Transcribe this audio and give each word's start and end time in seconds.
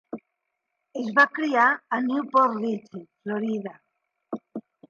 Es 1.01 1.11
va 1.19 1.25
criar 1.35 1.67
a 1.97 2.01
New 2.07 2.25
Port 2.33 2.57
Richey, 2.65 3.07
Florida. 3.27 3.79